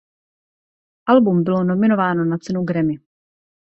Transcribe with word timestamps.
Album 1.05 1.43
bylo 1.43 1.63
nominováno 1.63 2.25
na 2.25 2.37
cenu 2.37 2.63
Grammy. 2.63 2.95